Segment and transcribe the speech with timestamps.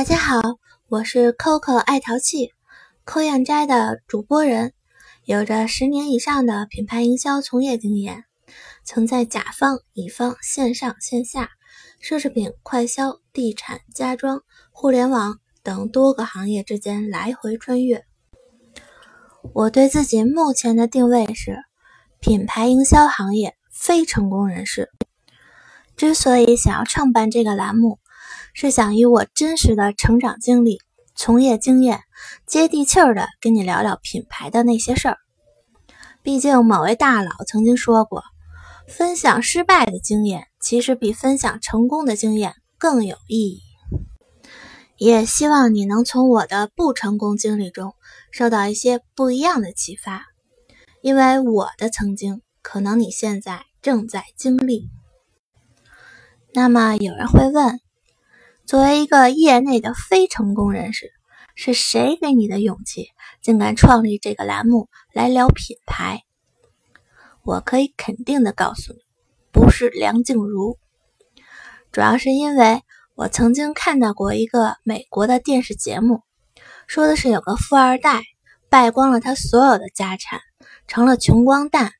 [0.00, 0.40] 大家好，
[0.88, 2.54] 我是 Coco 爱淘气，
[3.04, 4.72] 扣燕斋的主播人，
[5.26, 8.24] 有着十年以上的品牌营销从业经验，
[8.82, 11.50] 曾在甲方、乙方、线上线下、
[12.02, 14.40] 奢侈品、快销、地产、家装、
[14.70, 18.06] 互联网等多个行业之间来回穿越。
[19.52, 21.58] 我对自己目前的定位是
[22.20, 24.88] 品牌营销行业非成功人士。
[25.94, 27.98] 之所以想要创办这个栏目，
[28.54, 30.78] 是想以我真实的成长经历、
[31.14, 32.02] 从业经验，
[32.46, 35.18] 接地气儿的跟你聊聊品牌的那些事儿。
[36.22, 38.22] 毕竟某位大佬曾经说过，
[38.88, 43.60] 分享失败的经验，其实比分享成功的经验更有意义。
[44.96, 47.94] 也希望你能从我的不成功经历中
[48.30, 50.26] 受到一些不一样的启发，
[51.00, 54.90] 因为我的曾经，可能你现在正在经历。
[56.52, 57.80] 那么有人会问，
[58.70, 61.12] 作为一个业内的非成功人士，
[61.56, 63.08] 是谁给你的勇气，
[63.42, 66.22] 竟敢创立这个栏目来聊品牌？
[67.42, 69.00] 我可以肯定的告诉你，
[69.50, 70.78] 不是梁静茹。
[71.90, 72.82] 主要是因为
[73.16, 76.22] 我曾经看到过一个美国的电视节目，
[76.86, 78.22] 说的是有个富二代
[78.68, 80.42] 败光了他所有的家产，
[80.86, 81.90] 成了穷光蛋。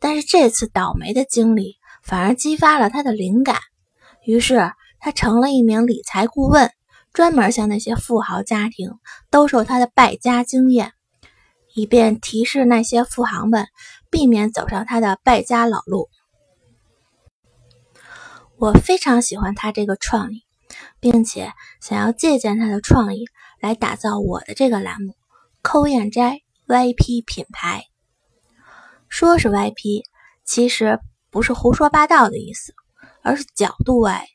[0.00, 1.76] 但是这次倒霉的经历。
[2.02, 3.58] 反而激发了他的灵感，
[4.24, 4.72] 于是
[5.06, 6.72] 他成了一名理财顾问，
[7.12, 8.90] 专门向那些富豪家庭
[9.30, 10.94] 兜售他的败家经验，
[11.76, 13.68] 以便提示那些富豪们
[14.10, 16.08] 避免走上他的败家老路。
[18.56, 20.42] 我非常喜欢他这个创意，
[20.98, 23.26] 并且想要借鉴他的创意
[23.60, 25.14] 来打造我的这个栏目
[25.62, 27.84] “抠燕斋 YP 品牌”。
[29.08, 30.02] 说是 YP，
[30.44, 30.98] 其实。
[31.28, 32.72] 不是胡说八道的意思，
[33.22, 34.26] 而是角度歪。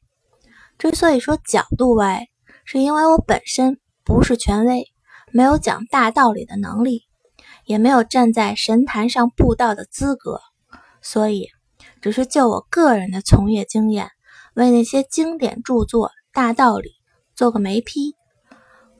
[0.81, 2.25] 之所以说角度歪，
[2.65, 4.91] 是因为我本身不是权威，
[5.31, 7.03] 没有讲大道理的能力，
[7.65, 10.41] 也没有站在神坛上布道的资格，
[10.99, 11.49] 所以
[12.01, 14.09] 只是就我个人的从业经验，
[14.55, 16.93] 为那些经典著作、大道理
[17.35, 18.15] 做个眉批。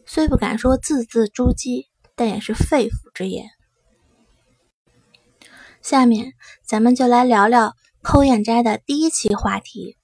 [0.06, 3.48] 虽不敢说字字珠玑，但也是肺腑之言。
[5.81, 7.74] 下面咱们就来聊聊。
[8.03, 9.98] 抠燕斋的第一期话题：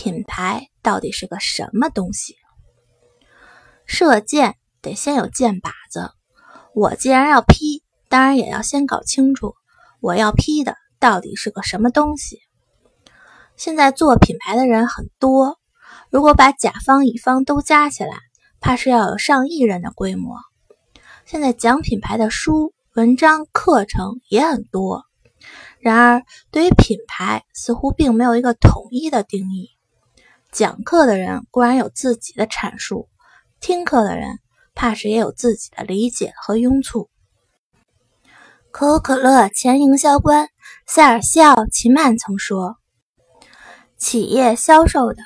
[0.00, 2.36] 品牌到底是个什么东西？
[3.84, 6.12] 射箭得先有箭靶子。
[6.72, 9.56] 我既然要批，当然也要先搞清楚
[10.00, 12.38] 我要批的到底是个什么东西。
[13.56, 15.58] 现在做品牌的人很多，
[16.10, 18.18] 如果把甲方乙方都加起来，
[18.60, 20.36] 怕是要有上亿人的规模。
[21.26, 25.02] 现在讲品牌的书、文章、课程也很多。
[25.80, 26.22] 然而，
[26.52, 29.70] 对于品牌似乎并没有一个统一的定义。
[30.50, 33.08] 讲课的人固然有自己的阐述，
[33.60, 34.38] 听课的人
[34.74, 37.10] 怕是也有自己的理解和拥簇。
[38.70, 40.48] 可口可乐前营销官
[40.86, 42.76] 塞尔西奥·齐曼曾说
[43.98, 45.22] ：“企业销售的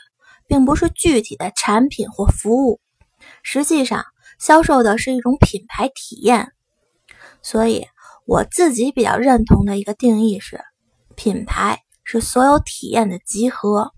[0.46, 2.80] 并不是具体的产品或服务，
[3.42, 4.04] 实际上
[4.38, 6.52] 销售的是一种品牌体验。”
[7.42, 7.86] 所以。
[8.24, 10.60] 我自己比较认同的一个定义是，
[11.16, 13.90] 品牌是所有体验的集合。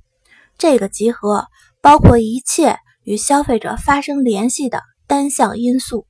[0.66, 1.46] 这个集合
[1.82, 6.06] 包括一切与消费者发生联系的单项因素，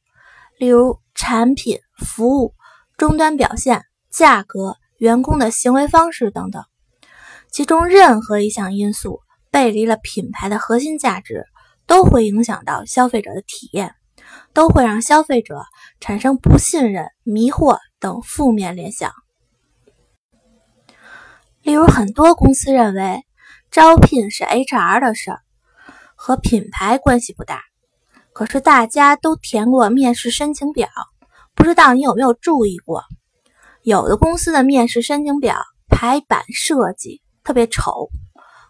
[0.58, 2.54] 例如产品、服务、
[2.96, 3.82] 终端表现、
[4.12, 6.62] 价格、员工的行为方式等等。
[7.50, 9.18] 其中任何一项因素
[9.50, 11.46] 背离了品牌的核心价值，
[11.88, 13.96] 都会影响到消费者的体验。
[14.52, 15.64] 都会让消费者
[15.98, 19.12] 产生不信任、迷惑等负面联想。
[21.60, 23.24] 例如，很多公司认为
[23.74, 25.40] 招聘是 HR 的事儿，
[26.14, 27.64] 和品牌关系不大。
[28.32, 30.88] 可是大家都填过面试申请表，
[31.56, 33.02] 不知道你有没有注意过？
[33.82, 35.56] 有的公司的面试申请表
[35.88, 38.10] 排版设计特别丑，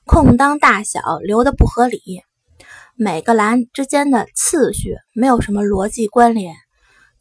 [0.06, 2.00] 空档大小留的不合理。
[2.96, 6.56] 每个栏之间的次序没有什么逻辑关联，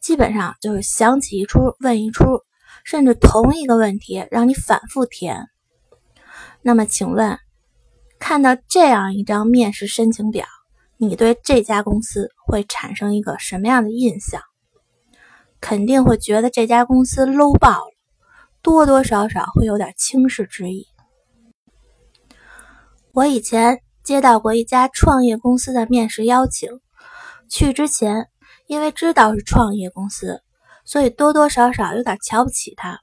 [0.00, 2.24] 基本上就是想起一出问一出，
[2.82, 5.50] 甚至同一个问题让你反复填。
[6.62, 7.38] 那么，请问，
[8.26, 10.46] 看到这样一张面试申请表，
[10.96, 14.40] 你对这家公司会产生一个什么样的印象？
[15.60, 17.92] 肯定会觉得这家公司 low 爆了，
[18.62, 20.86] 多多少少会有点轻视之意。
[23.12, 23.82] 我以前。
[24.02, 26.68] 接到过一家创业公司的面试邀请，
[27.48, 28.28] 去之前
[28.66, 30.42] 因为知道是创业公司，
[30.84, 33.00] 所以多多少少有点瞧不起他，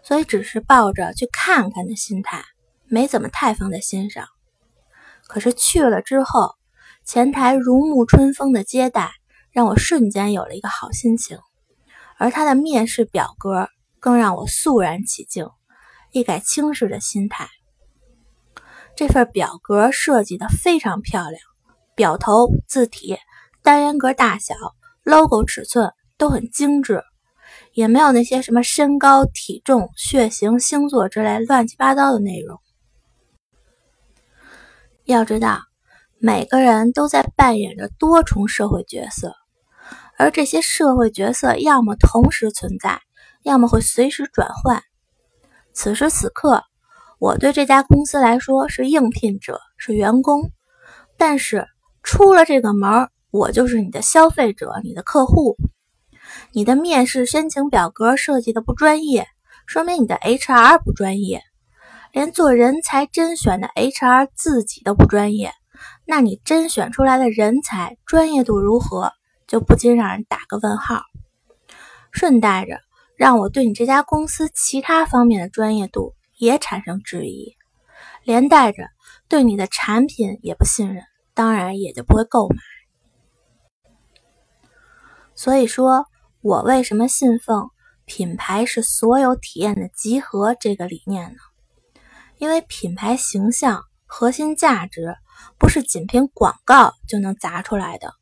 [0.00, 2.44] 所以只是抱着去看看的心态，
[2.86, 4.28] 没怎么太放在心上。
[5.26, 6.54] 可是去了之后，
[7.04, 9.12] 前台如沐春风的接待，
[9.50, 11.38] 让我瞬间有了一个好心情，
[12.18, 15.48] 而他的面试表格更让我肃然起敬，
[16.10, 17.48] 一改轻视的心态。
[18.94, 21.40] 这份表格设计的非常漂亮，
[21.94, 23.16] 表头、字体、
[23.62, 24.54] 单元格大小、
[25.02, 27.02] logo 尺寸都很精致，
[27.72, 32.60] 也没有那些什么身高、体重、血型、星座之类乱七八糟的内容。
[35.04, 35.60] 要知道，
[36.18, 39.34] 每个人都在扮演着多重社会角色，
[40.18, 43.00] 而这些社会角色要么同时存在，
[43.42, 44.82] 要么会随时转换。
[45.72, 46.62] 此时此刻。
[47.18, 50.50] 我对这家公司来说是应聘者，是员工，
[51.16, 51.68] 但是
[52.02, 55.56] 出了这个门，我就是你的消费者，你的客户。
[56.50, 59.28] 你的面试申请表格设计的不专业，
[59.66, 61.44] 说明你的 HR 不专业，
[62.12, 65.52] 连做人才甄选的 HR 自己都不专业，
[66.04, 69.12] 那你甄选出来的人才专业度如何，
[69.48, 71.02] 就不禁让人打个问号。
[72.12, 72.78] 顺带着，
[73.16, 76.14] 让我对你这家公司其他方面的专业度。
[76.38, 77.54] 也产生质疑，
[78.24, 78.88] 连带着
[79.28, 81.04] 对你的产品也不信任，
[81.34, 82.56] 当然也就不会购买。
[85.36, 86.06] 所以说，
[86.40, 87.70] 我为什么信奉
[88.06, 91.38] 品牌是所有体验的集合这个理念呢？
[92.42, 95.14] 因为品牌形象核心价值
[95.60, 98.14] 不是仅凭广告就能砸出来的，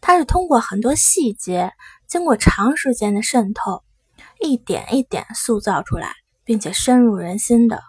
[0.00, 1.72] 它是通过很多细节，
[2.06, 3.82] 经过长时间的渗透，
[4.38, 6.14] 一点一点塑造出来。
[6.44, 7.80] 并且深入人心的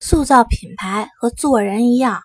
[0.00, 2.22] 塑造品牌和做人一样，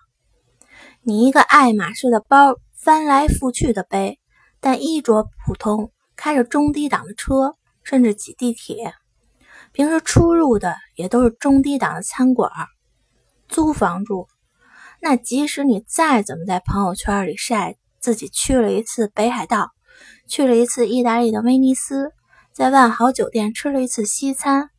[1.02, 4.18] 你一个爱马仕的包翻来覆去的背，
[4.58, 8.94] 但衣着普通，开着中低档的车，甚至挤地铁，
[9.74, 12.48] 平时出入的也都是中低档的餐馆，
[13.48, 14.28] 租房住。
[15.00, 19.72] 那即使你再怎么在朋友圈里晒自己去了一次北海道，
[20.28, 22.12] 去了一次意大利的威尼斯。
[22.52, 24.70] 在万豪酒店吃了一次西餐，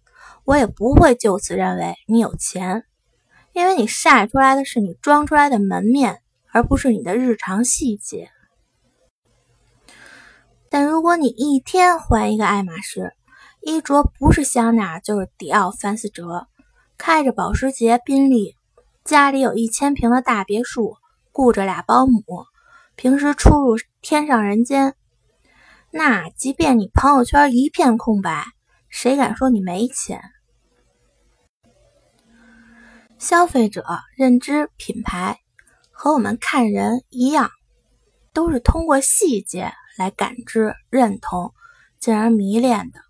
[0.46, 2.86] 我也不会就此认为你有钱，
[3.52, 6.22] 因为你晒出来的是你装出来的门面，
[6.54, 8.30] 而不是你的日常细节。
[10.70, 13.12] 但如果你一天还一个爱马仕，
[13.66, 16.46] 衣着不是香奈儿就是迪奥、范思哲，
[17.00, 18.56] 开着保时捷、宾利，
[19.04, 20.98] 家里有一千平的大别墅，
[21.32, 22.22] 雇着俩保姆，
[22.96, 24.94] 平时出入天上人间。
[25.90, 28.46] 那即便你朋友圈一片空白，
[28.88, 30.22] 谁敢说你没钱？
[33.18, 33.84] 消费者
[34.16, 35.40] 认知品牌
[35.90, 37.50] 和我们看人一样，
[38.32, 41.52] 都是通过细节来感知、认同，
[42.00, 43.05] 进而迷恋的。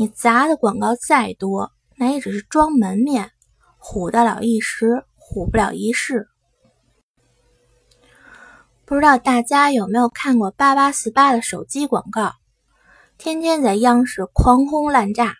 [0.00, 3.32] 你砸的广告再多，那也只是装门面，
[3.78, 6.26] 唬得了一时，唬不了一世。
[8.86, 12.32] 不知道大家有没有看过八八四八的手机广告？
[13.18, 15.34] 天天在央视狂轰滥炸。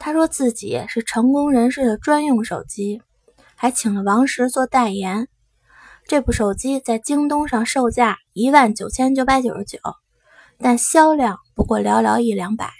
[0.00, 3.00] 他说自己是成功人士的专用手机，
[3.54, 5.28] 还请了王石做代言。
[6.08, 9.78] 这部手机在京东上售价一万九千九百九十九，
[10.58, 12.79] 但销量不过寥寥一两百。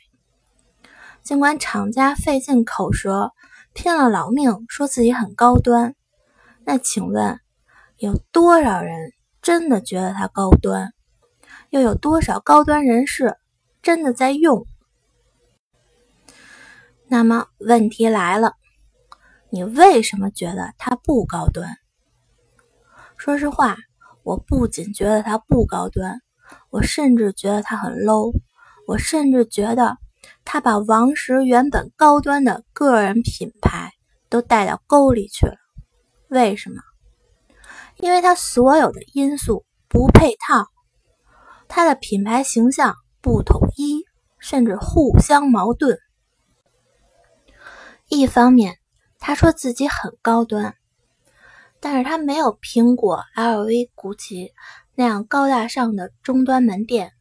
[1.22, 3.32] 尽管厂家费尽口舌，
[3.72, 5.94] 拼了老命说自己很高端，
[6.64, 7.40] 那请问
[7.98, 9.12] 有多少人？
[9.42, 10.92] 真的觉得它高端，
[11.70, 13.38] 又有多少高端人士
[13.80, 14.66] 真的在用？
[17.08, 18.56] 那么问题来了，
[19.48, 21.78] 你为什么觉得它不高端？
[23.16, 23.78] 说实话，
[24.22, 26.20] 我不仅觉得它不高端，
[26.68, 28.34] 我甚至觉得它很 low，
[28.86, 29.96] 我甚至觉得
[30.44, 33.92] 他把王石原本高端的个人品牌
[34.28, 35.56] 都带到沟里去了。
[36.28, 36.82] 为什么？
[37.96, 40.66] 因为它所有的因素不配套，
[41.68, 44.04] 它的品牌形象不统一，
[44.38, 45.98] 甚至互相矛盾。
[48.08, 48.78] 一方面，
[49.18, 50.76] 他说自己很高端，
[51.78, 54.52] 但是他没有苹果、LV、GUCCI
[54.94, 57.12] 那样高大上的终端门店，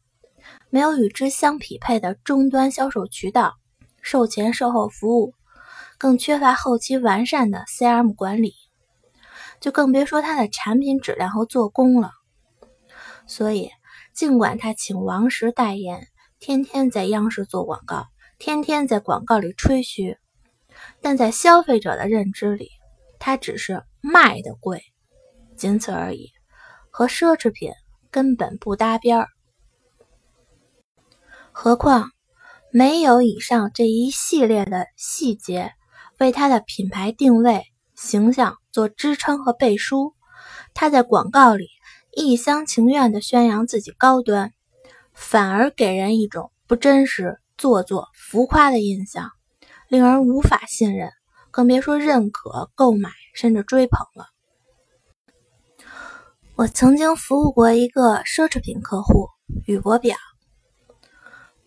[0.70, 3.54] 没有与之相匹配的终端销售渠道、
[4.00, 5.34] 售前售后服务，
[5.98, 8.54] 更缺乏后期完善的 CRM 管理。
[9.60, 12.12] 就更别说它的产品质量和做工了。
[13.26, 13.70] 所以，
[14.14, 16.08] 尽管他请王石代言，
[16.38, 18.06] 天天在央视做广告，
[18.38, 20.16] 天天在广告里吹嘘，
[21.02, 22.70] 但在消费者的认知里，
[23.18, 24.82] 它只是卖的贵，
[25.56, 26.30] 仅此而已，
[26.90, 27.70] 和奢侈品
[28.10, 29.28] 根本不搭边儿。
[31.62, 32.10] 何况，
[32.72, 35.74] 没有以上这一系列的细节，
[36.18, 38.56] 为它的品牌定位形象。
[38.72, 40.14] 做支撑和背书。
[40.72, 41.68] 他在广告里
[42.16, 44.54] 一厢情愿地宣扬自己高端，
[45.12, 49.30] 反而给人一种不真实、做作、浮夸的印象，
[49.86, 51.10] 令人无法信任，
[51.50, 54.28] 更别说认可、购买甚至追捧了。
[56.54, 59.28] 我曾经服务过一个奢侈品客户
[59.66, 60.16] 宇舶表，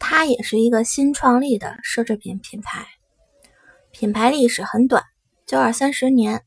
[0.05, 2.85] 它也是一个新创立的奢侈品品牌，
[3.89, 5.01] 品牌历史很短，
[5.45, 6.43] 就二三十年。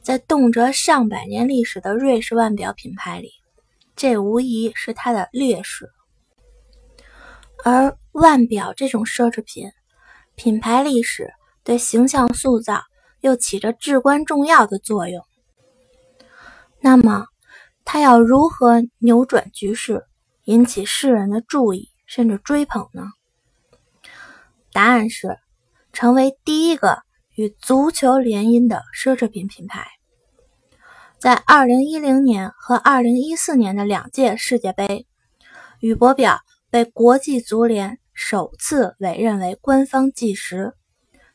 [0.00, 3.32] 在动辄上百年历史的瑞士腕表品牌里，
[3.96, 5.90] 这无疑是它的劣势。
[7.66, 9.70] 而腕表这种奢侈品，
[10.34, 11.30] 品牌历史
[11.62, 12.80] 对形象塑造
[13.20, 15.22] 又起着至关重要的作用。
[16.80, 17.26] 那么，
[17.84, 20.06] 他要如何扭转局势，
[20.44, 23.04] 引起世人的注意甚至追捧呢？
[24.72, 25.38] 答案是，
[25.92, 27.04] 成为第一个
[27.36, 29.86] 与足球联姻的奢侈品品牌。
[31.20, 35.06] 在2010年和2014年的两届世界杯，
[35.78, 40.74] 宇舶表被国际足联首次委任为官方计时，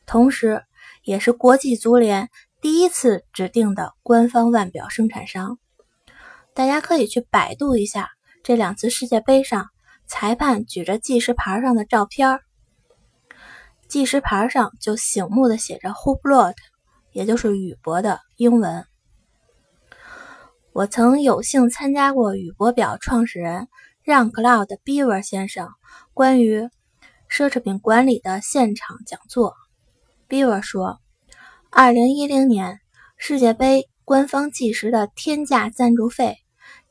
[0.04, 0.62] 同时
[1.04, 2.28] 也是国际足联
[2.60, 5.58] 第一次指定的官方腕表生产商。
[6.52, 8.10] 大家可以去百度一下
[8.42, 9.70] 这两次世界杯上
[10.06, 12.40] 裁判举着计时牌上的照片
[13.88, 16.54] 计时牌上就醒目的写着 “Hublot”，
[17.12, 18.84] 也就是宇舶的英文。
[20.72, 23.68] 我曾有幸参加过宇舶表创始人
[24.02, 25.68] 让·克劳德·比尔先生
[26.14, 26.62] 关于
[27.30, 29.54] 奢侈品管理的现场讲座。
[30.28, 30.98] 比尔说
[31.70, 32.80] ，2010年
[33.16, 36.36] 世界杯官方计时的天价赞助费。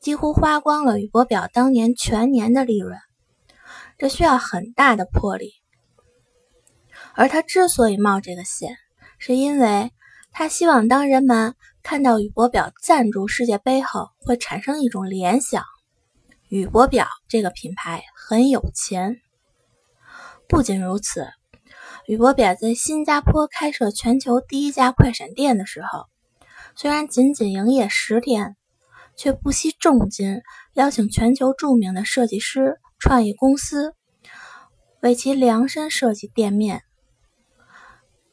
[0.00, 2.96] 几乎花光了宇舶表当年全年的利润，
[3.98, 5.54] 这需要很大的魄力。
[7.14, 8.76] 而他之所以冒这个险，
[9.18, 9.92] 是因为
[10.32, 15.64] 他希望当人们看到宇舶表赞助世界杯后，会产生一种联想：
[16.48, 19.20] 宇舶表这个品牌很有钱。
[20.48, 21.26] 不仅如此，
[22.06, 26.06] 宇舶表在新加坡开设全球第一家快闪店的时候，
[26.74, 28.56] 虽然仅仅营业十天。
[29.18, 30.42] 却不惜重金
[30.74, 33.94] 邀请全球著名的设计师、创意公司
[35.00, 36.82] 为其量身设计店面。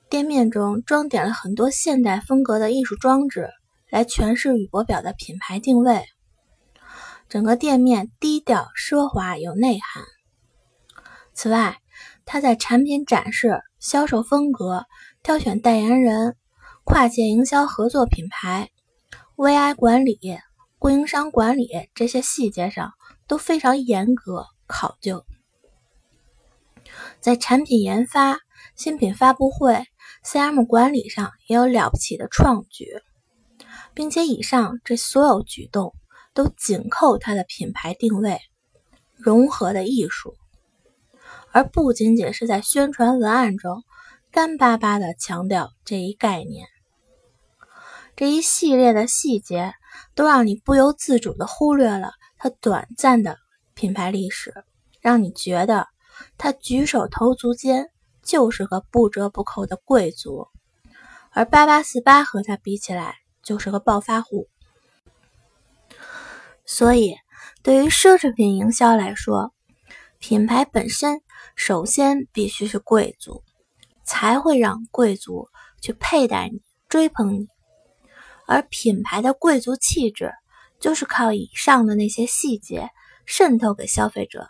[0.10, 3.50] 店面中装点了很多现代风格的艺术装置，
[3.90, 6.06] 来诠释宇舶表的品牌定位。
[7.30, 10.04] 整个店面低调奢华有内涵。
[11.34, 11.78] 此外，
[12.26, 14.86] 他在产品展示、销售风格、
[15.24, 16.36] 挑选代言人、
[16.84, 18.70] 跨界营销合作品牌、
[19.36, 20.20] VI 管理。
[20.78, 22.92] 供应商管理这些细节上
[23.28, 25.26] 都非常严格考究，
[27.20, 28.40] 在产品研发、
[28.76, 29.86] 新品发布会、
[30.24, 32.88] CM 管理上也有了不起的创举，
[33.94, 35.94] 并且以上这所有举动
[36.34, 38.40] 都紧扣它的品牌定位——
[39.16, 40.36] 融合的艺术，
[41.52, 43.84] 而不仅仅是在宣传文案中
[44.32, 46.68] 干巴巴的强调这一概念。
[48.16, 49.74] 这一系列的细节。
[50.16, 52.14] 都让你不由自主地忽略了
[52.44, 53.38] 他短暂的
[53.74, 54.66] 品牌历史，
[55.00, 55.88] 让你觉得
[56.38, 57.90] 他举手投足间
[58.22, 60.50] 就是个不折不扣的贵族，
[61.30, 64.50] 而八八四八和他比起来就是个暴发户。
[66.66, 67.16] 所以，
[67.62, 69.54] 对于奢侈品营销来说，
[70.20, 71.22] 品牌本身
[71.56, 73.42] 首先必须是贵族，
[74.04, 75.48] 才会让贵族
[75.80, 77.48] 去佩戴你、追捧你。
[78.46, 80.34] 而品牌的贵族气质，
[80.84, 82.90] 就是靠以上的那些细节
[83.26, 84.50] 渗透给消费者，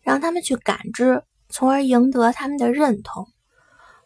[0.00, 3.26] 让他们去感知，从而赢得他们的认同，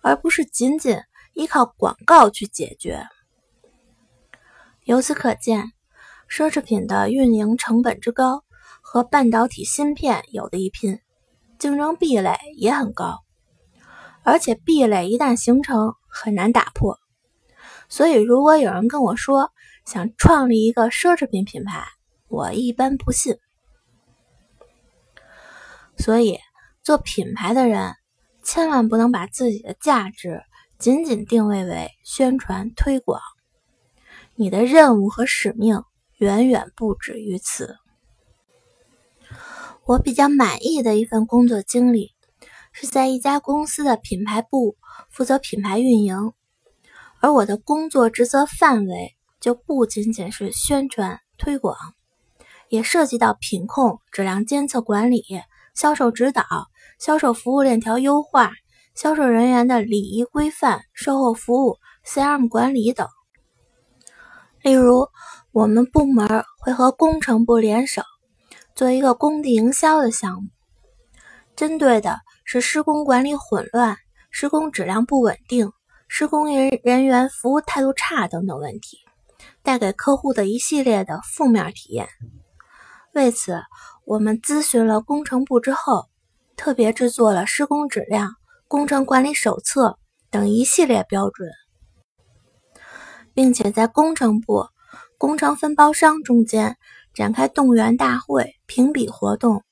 [0.00, 0.96] 而不是仅仅
[1.34, 3.04] 依靠广告去解决。
[4.84, 5.70] 由此可见，
[6.30, 8.42] 奢侈品的运营成本之高
[8.80, 10.98] 和半导体芯片有的一拼，
[11.58, 13.18] 竞争壁垒也很高，
[14.22, 16.98] 而且壁垒一旦形成，很难打破。
[17.90, 19.52] 所以，如果有人跟我说
[19.90, 21.84] 想创立一个奢侈品品牌，
[22.28, 23.36] 我一般不信。
[25.98, 26.38] 所以，
[26.80, 27.96] 做品牌的人
[28.44, 30.44] 千万不能把自己的价值
[30.78, 33.20] 仅仅定位为宣传推广，
[34.36, 35.82] 你的任务和使命
[36.18, 37.74] 远远不止于此。
[39.86, 42.12] 我比较满意的一份工作经历，
[42.70, 44.76] 是在一家公司的品牌部
[45.10, 46.32] 负责品牌运营。
[47.18, 51.76] 而我的工作职责范围就不仅仅是宣传推广，
[52.68, 55.24] 也涉及到品控、质量监测管理、
[55.74, 56.44] 销售指导、
[56.98, 58.52] 销售服务链条优化、
[58.94, 63.08] 销售人员的礼仪规范、售后服务、CRM 管理等。
[64.62, 65.08] 例如，
[65.52, 68.02] 我们部门会和工程部联手
[68.74, 70.50] 做一个工地营销的项目，
[71.56, 73.96] 针对的是施工管理混乱、
[74.30, 75.72] 施工质量不稳定、
[76.08, 78.98] 施工人人员服务态度差等等问题，
[79.62, 82.08] 带给客户的一系列的负面体验。
[83.14, 83.60] 为此，
[84.04, 86.08] 我们咨询了工程部之后，
[86.56, 88.36] 特别制作了施工质量、
[88.68, 89.98] 工程管理手册
[90.30, 91.50] 等一系列标准，
[93.34, 94.68] 并且在工程部、
[95.18, 96.76] 工程分包商中间
[97.12, 99.64] 展开动员大会、评比活动，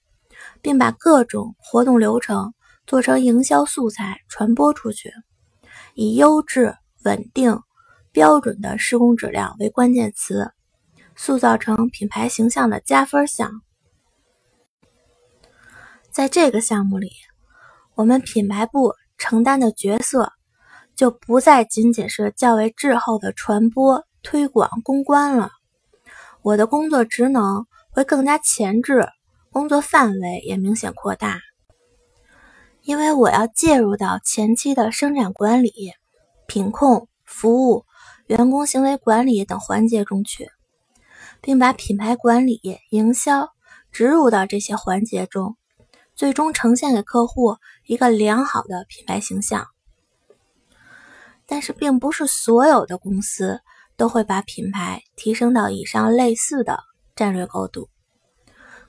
[0.60, 2.54] 并把各种活动流程
[2.86, 5.12] 做成营销素材传播出去，
[5.94, 7.60] 以优质、稳定、
[8.18, 10.50] 标准的施工质量为关键词。
[11.14, 13.62] 塑造成品牌形象的加分项，
[16.10, 17.12] 在这个项目里，
[17.94, 20.32] 我们品牌部承担的角色
[20.96, 25.52] 就不再仅仅是较为滞后的传播、推广、公关了。
[26.42, 29.08] 我的工作职能会更加前置，
[29.52, 31.40] 工作范围也明显扩大，
[32.82, 35.72] 因为我要介入到前期的生产管理、
[36.48, 37.84] 品控、服务、
[38.28, 40.48] 员工行为管理等环节中去。
[41.40, 43.50] 并把品牌管理、营销
[43.92, 45.56] 植入到这些环节中，
[46.16, 47.56] 最终呈现给客户
[47.86, 49.68] 一个良好的品牌形象。
[51.46, 53.60] 但是，并不是所有的公司
[53.96, 56.80] 都会把品牌提升到以上类似的
[57.14, 57.88] 战略高度。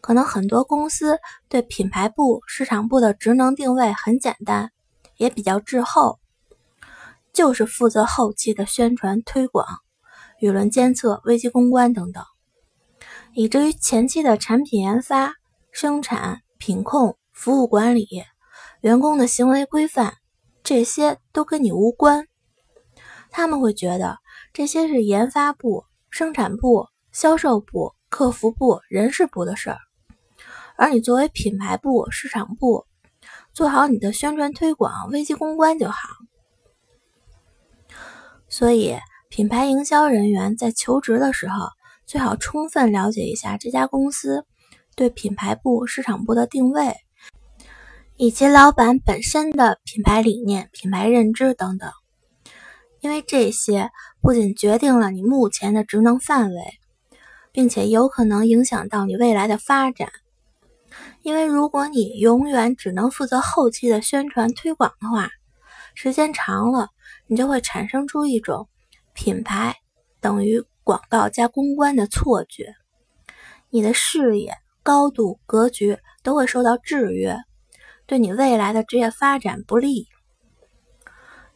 [0.02, 1.20] 可能很多公司
[1.50, 4.72] 对品牌部、市场部的职能定位很简单，
[5.18, 6.20] 也比较滞后，
[7.40, 9.66] 就是负责后期的宣传推广、
[10.42, 12.22] 舆论监测、危机公关等等。
[13.34, 15.36] 以至于前期的产品研发、
[15.72, 18.06] 生产、品控、服务管理、
[18.82, 20.16] 员工的行为规范，
[20.64, 22.28] 这些都跟你无关。
[23.32, 24.18] 他们会觉得
[24.52, 29.78] 这些是研发部、生产部、销售部、客服部、人事部的事儿，
[30.76, 32.86] 而你作为品牌部、市场部，
[33.54, 35.96] 做好你的宣传推广、危机公关就好。
[38.60, 38.98] 所以，
[39.30, 41.70] 品牌营销人员在求职的时候。
[42.06, 44.44] 最好充分了解一下这家公司
[44.96, 46.96] 对品牌部、市场部的定位，
[48.18, 51.92] 以及老板本身的品牌理念、品牌认知等等，
[53.00, 53.92] 因为这些
[54.22, 56.64] 不仅决定了你目前的职能范围，
[57.52, 60.12] 并且有可能影响到你未来的发展。
[61.22, 65.30] 因为如果你永远只能负责后期的宣传推广的话，
[65.96, 66.90] 时间长了，
[67.28, 68.68] 你就会产生出一种
[69.14, 69.76] 品牌
[70.20, 70.64] 等于。
[70.82, 72.74] 广告加公关的错觉，
[73.70, 77.38] 你的视野、高度、格局都会受到制约，
[78.08, 80.08] 对你未来的职业发展不利。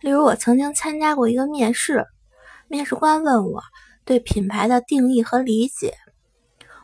[0.01, 2.05] 例如，我曾经参加过一个面试，
[2.67, 3.63] 面试官问我
[4.05, 5.95] 对品牌的定义和理解，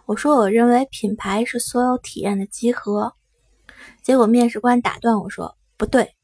[0.08, 3.14] 我说我认为品牌是所有体验的集合。
[4.02, 6.16] 结果面试官打断我说：“不对，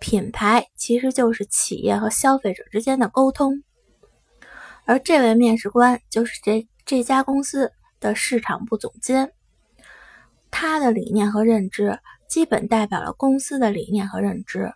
[0.00, 3.62] 品牌其实就是企业和消费者之间的沟通。”
[4.86, 9.32] 而这位面试官就是这这家公司的市场部总监，
[10.50, 14.74] 他的理念和认知基本代表了公司的理念和认知，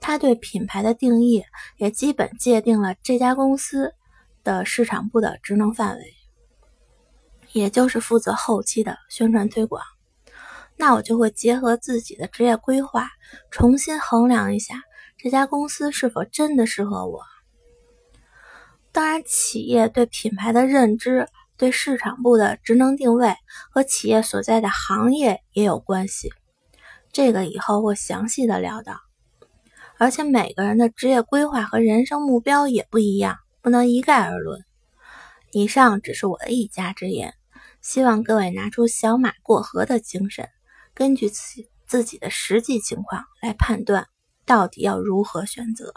[0.00, 1.42] 他对品牌的定义
[1.78, 3.94] 也基本界定了这家公司
[4.44, 6.14] 的市场部的职能范围，
[7.52, 9.82] 也就是负责后期的宣传推广。
[10.82, 13.08] 那我就会结合自己的职业规划，
[13.52, 14.82] 重新衡量一下
[15.16, 17.20] 这家公司是否真的适合我。
[18.90, 23.32] 当然，企业对品牌的认知、对市场部的职能定位
[23.70, 26.32] 和企业所在的行业也有关系。
[27.12, 29.02] 这个以后会详细的聊到。
[29.98, 34.64] 而且每个人的职业规划和人生目标也不一样，不能一概而论。
[35.52, 37.34] 以上只是我的一家之言，
[37.80, 40.48] 希望各位拿出小马过河的精神，
[40.94, 44.08] 根据自自己的实际情况来判断，
[44.44, 45.94] 到底要如何选择。